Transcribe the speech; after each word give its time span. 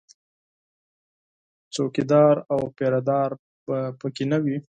څوکیدار 1.73 2.35
او 2.53 2.59
پیره 2.77 3.01
دار 3.09 3.29
به 3.65 3.77
په 3.99 4.07
کې 4.15 4.23
نه 4.31 4.37
وي 4.43 4.57